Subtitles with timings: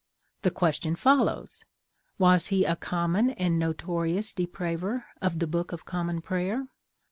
[0.41, 1.63] The Question follows,
[2.17, 6.65] Was he a common and notorious depraver of the Book of Common Prayer?